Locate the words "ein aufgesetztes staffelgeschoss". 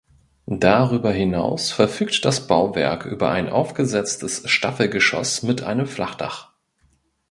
3.29-5.43